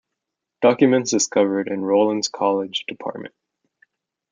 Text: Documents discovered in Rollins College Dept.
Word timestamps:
Documents 0.63 1.11
discovered 1.11 1.67
in 1.67 1.81
Rollins 1.85 2.27
College 2.27 2.85
Dept. 2.89 3.27